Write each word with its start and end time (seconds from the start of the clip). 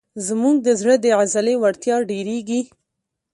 زموږ 0.27 0.55
د 0.65 0.69
زړه 0.81 0.95
د 1.03 1.05
عضلې 1.19 1.55
وړتیا 1.61 1.95
ډېرېږي. 2.11 2.61